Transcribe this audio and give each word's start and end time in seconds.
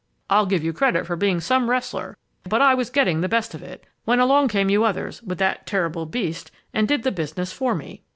I'll 0.31 0.47
give 0.47 0.63
you 0.63 0.73
credit 0.73 1.05
for 1.05 1.15
being 1.15 1.39
some 1.39 1.69
wrestler, 1.69 2.17
but 2.49 2.59
I 2.59 2.73
was 2.73 2.89
getting 2.89 3.21
the 3.21 3.29
best 3.29 3.53
of 3.53 3.61
it, 3.61 3.83
when 4.03 4.19
along 4.19 4.47
came 4.47 4.67
you 4.71 4.83
others 4.83 5.21
with 5.21 5.37
that 5.37 5.67
terrible 5.67 6.07
beast 6.07 6.49
and 6.73 6.87
did 6.87 7.03
the 7.03 7.11
business 7.11 7.53
for 7.53 7.75
me! 7.75 8.01